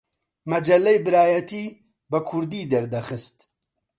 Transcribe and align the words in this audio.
مەجەللەی 0.51 0.99
برایەتی 1.05 1.65
بە 2.11 2.19
کوردی 2.29 2.69
دەردەخست 2.71 3.37